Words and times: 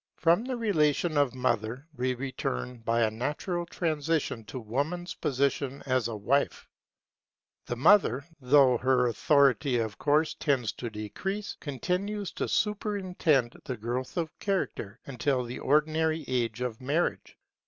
From 0.15 0.43
the 0.45 0.57
relation 0.57 1.15
of 1.15 1.35
mother 1.35 1.87
we 1.95 2.15
return 2.15 2.79
by 2.79 3.03
a 3.03 3.11
natural 3.11 3.67
transition 3.67 4.43
to 4.45 4.59
Woman's 4.59 5.13
position 5.13 5.83
as 5.85 6.07
a 6.07 6.15
wife. 6.15 6.67
The 7.67 7.75
mother, 7.75 8.25
though 8.39 8.79
her 8.79 9.05
authority 9.05 9.77
of 9.77 9.99
course 9.99 10.33
tends 10.33 10.71
to 10.71 10.89
decrease, 10.89 11.55
continues 11.59 12.31
to 12.31 12.47
superintend 12.47 13.61
the 13.63 13.77
growth 13.77 14.17
of 14.17 14.35
character 14.39 14.99
until 15.05 15.43
the 15.43 15.59
ordinary 15.59 16.25
age 16.27 16.61
of 16.61 16.81
marriage. 16.81 17.37